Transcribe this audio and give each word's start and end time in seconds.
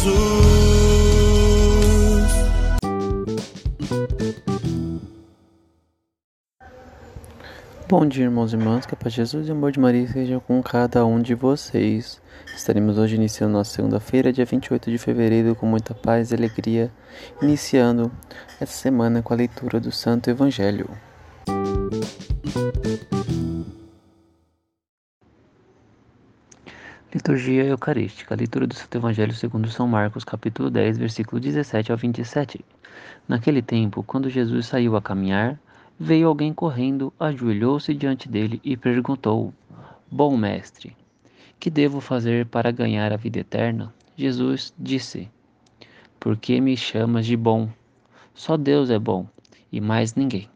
Jesus. 0.00 0.40
Bom 7.86 8.06
dia, 8.06 8.24
irmãos 8.24 8.52
e 8.52 8.56
irmãs, 8.56 8.86
que 8.86 8.94
a 8.94 8.96
paz 8.96 9.12
de 9.12 9.16
Jesus 9.16 9.48
e 9.48 9.50
o 9.50 9.54
amor 9.54 9.72
de 9.72 9.80
Maria 9.80 10.06
seja 10.08 10.40
com 10.40 10.62
cada 10.62 11.04
um 11.04 11.20
de 11.20 11.34
vocês. 11.34 12.22
Estaremos 12.56 12.96
hoje 12.96 13.16
iniciando 13.16 13.54
nossa 13.54 13.74
segunda-feira, 13.74 14.32
dia 14.32 14.44
28 14.44 14.90
de 14.90 14.96
fevereiro, 14.96 15.54
com 15.54 15.66
muita 15.66 15.92
paz 15.92 16.30
e 16.30 16.34
alegria, 16.34 16.90
iniciando 17.42 18.10
essa 18.60 18.72
semana 18.72 19.22
com 19.22 19.34
a 19.34 19.36
leitura 19.36 19.80
do 19.80 19.92
Santo 19.92 20.30
Evangelho. 20.30 20.88
Liturgia 27.12 27.64
Eucarística, 27.64 28.36
leitura 28.36 28.68
do 28.68 28.74
Santo 28.76 28.96
Evangelho 28.96 29.34
segundo 29.34 29.68
São 29.68 29.88
Marcos, 29.88 30.22
capítulo 30.22 30.70
10, 30.70 30.96
versículo 30.96 31.40
17 31.40 31.90
ao 31.90 31.98
27. 31.98 32.64
Naquele 33.26 33.60
tempo, 33.60 34.04
quando 34.04 34.30
Jesus 34.30 34.66
saiu 34.66 34.94
a 34.94 35.02
caminhar, 35.02 35.58
veio 35.98 36.28
alguém 36.28 36.54
correndo, 36.54 37.12
ajoelhou-se 37.18 37.92
diante 37.94 38.28
dele 38.28 38.60
e 38.62 38.76
perguntou: 38.76 39.52
Bom 40.08 40.36
mestre, 40.36 40.96
que 41.58 41.68
devo 41.68 42.00
fazer 42.00 42.46
para 42.46 42.70
ganhar 42.70 43.12
a 43.12 43.16
vida 43.16 43.40
eterna? 43.40 43.92
Jesus 44.16 44.72
disse: 44.78 45.28
Por 46.20 46.36
que 46.36 46.60
me 46.60 46.76
chamas 46.76 47.26
de 47.26 47.36
bom? 47.36 47.68
Só 48.34 48.56
Deus 48.56 48.88
é 48.88 49.00
bom, 49.00 49.26
e 49.72 49.80
mais 49.80 50.14
ninguém. 50.14 50.48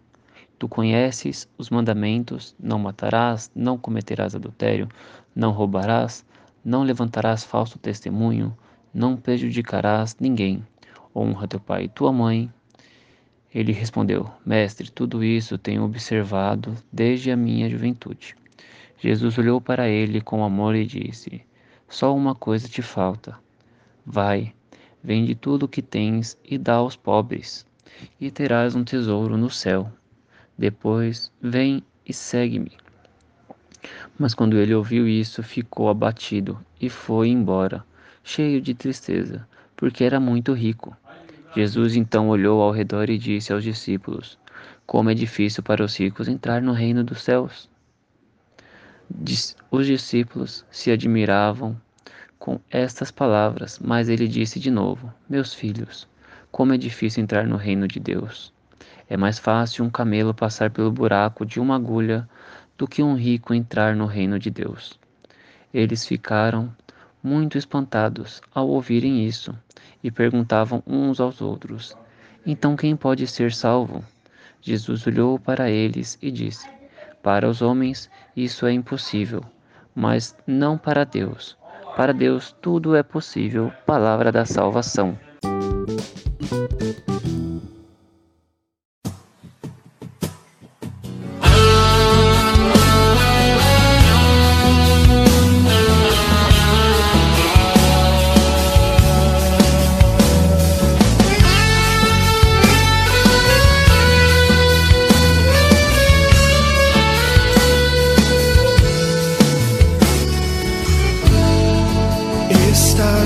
Tu 0.57 0.69
conheces 0.69 1.49
os 1.59 1.69
mandamentos: 1.69 2.55
não 2.61 2.79
matarás, 2.79 3.51
não 3.57 3.77
cometerás 3.77 4.37
adultério, 4.37 4.89
não 5.35 5.51
roubarás, 5.51 6.25
não 6.65 6.83
levantarás 6.83 7.45
falso 7.45 7.79
testemunho, 7.79 8.57
não 8.93 9.17
prejudicarás 9.17 10.17
ninguém. 10.19 10.65
Honra 11.15 11.47
teu 11.47 11.61
pai 11.61 11.85
e 11.85 11.89
tua 11.89 12.13
mãe. 12.13 12.51
Ele 13.55 13.73
respondeu: 13.73 14.31
Mestre, 14.45 14.91
tudo 14.91 15.23
isso 15.23 15.59
tenho 15.59 15.85
observado 15.85 16.75
desde 16.93 17.31
a 17.31 17.37
minha 17.37 17.69
juventude. 17.69 18.35
Jesus 18.99 19.37
olhou 19.37 19.61
para 19.61 19.89
ele 19.89 20.21
com 20.21 20.43
amor 20.43 20.75
e 20.75 20.87
disse: 20.87 21.43
Só 21.89 22.17
uma 22.17 22.35
coisa 22.35 22.69
te 22.69 22.81
falta. 22.81 23.39
Vai, 24.07 24.55
vende 25.03 25.35
tudo 25.35 25.65
o 25.65 25.69
que 25.69 25.83
tens 25.83 26.39
e 26.45 26.57
dá 26.57 26.75
aos 26.75 26.97
pobres, 26.97 27.67
e 28.21 28.31
terás 28.31 28.75
um 28.75 28.83
tesouro 28.83 29.37
no 29.37 29.51
céu. 29.51 29.91
Depois, 30.57 31.31
vem 31.41 31.83
e 32.07 32.13
segue-me. 32.13 32.84
Mas 34.19 34.35
quando 34.35 34.59
ele 34.59 34.75
ouviu 34.75 35.09
isso, 35.09 35.43
ficou 35.43 35.89
abatido 35.89 36.59
e 36.81 36.89
foi 36.89 37.29
embora, 37.29 37.85
cheio 38.23 38.61
de 38.61 38.75
tristeza, 38.75 39.47
porque 39.77 40.05
era 40.05 40.19
muito 40.19 40.53
rico. 40.53 40.97
Jesus 41.55 41.95
então 41.95 42.29
olhou 42.29 42.61
ao 42.61 42.73
redor 42.73 43.11
e 43.11 43.19
disse 43.19 43.53
aos 43.53 43.63
discípulos: 43.63 44.39
Como 44.87 45.11
é 45.11 45.15
difícil 45.15 45.63
para 45.63 45.85
os 45.85 45.97
ricos 45.97 46.29
entrar 46.29 46.61
no 46.61 46.73
reino 46.73 47.05
dos 47.05 47.23
céus. 47.23 47.69
Os 49.71 49.87
discípulos 49.87 50.65
se 50.71 50.91
admiravam 50.91 51.77
com 52.39 52.59
estas 52.71 53.11
palavras, 53.11 53.79
mas 53.79 54.09
ele 54.09 54.27
disse 54.27 54.59
de 54.59 54.71
novo: 54.71 55.13
Meus 55.29 55.55
filhos, 55.55 56.09
como 56.51 56.73
é 56.73 56.77
difícil 56.77 57.23
entrar 57.23 57.47
no 57.47 57.57
reino 57.57 57.87
de 57.87 58.01
Deus. 58.01 58.53
É 59.09 59.17
mais 59.17 59.39
fácil 59.39 59.85
um 59.85 59.91
camelo 59.91 60.33
passar 60.33 60.71
pelo 60.71 60.91
buraco 60.91 61.45
de 61.45 61.61
uma 61.61 61.77
agulha 61.77 62.29
do 62.77 62.87
que 62.87 63.03
um 63.03 63.15
rico 63.15 63.55
entrar 63.55 63.95
no 63.95 64.07
reino 64.07 64.39
de 64.39 64.51
Deus. 64.51 64.99
Eles 65.73 66.07
ficaram 66.07 66.75
muito 67.23 67.57
espantados 67.57 68.41
ao 68.55 68.69
ouvirem 68.69 69.27
isso 69.27 69.55
e 70.03 70.11
perguntavam 70.11 70.83
uns 70.87 71.21
aos 71.21 71.41
outros: 71.41 71.97
Então 72.45 72.77
quem 72.77 72.95
pode 72.95 73.27
ser 73.27 73.53
salvo? 73.53 74.05
Jesus 74.61 75.07
olhou 75.07 75.39
para 75.39 75.71
eles 75.71 76.19
e 76.23 76.31
disse: 76.31 76.69
Para 77.23 77.49
os 77.49 77.63
homens 77.63 78.11
isso 78.37 78.67
é 78.67 78.73
impossível, 78.73 79.43
mas 79.95 80.37
não 80.47 80.77
para 80.77 81.05
Deus. 81.05 81.57
Para 81.97 82.13
Deus 82.13 82.55
tudo 82.61 82.97
é 82.97 83.03
possível. 83.03 83.73
Palavra 83.87 84.33
da 84.33 84.45
salvação. 84.45 85.19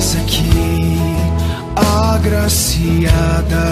Estás 0.09 0.23
aqui, 0.23 0.97
agraciada. 2.15 3.67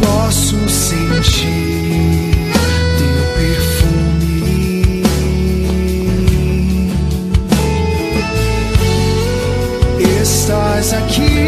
Posso 0.00 0.68
sentir 0.68 1.32
teu 2.96 3.18
perfume. 3.34 5.02
Estás 10.22 10.92
aqui, 10.92 11.47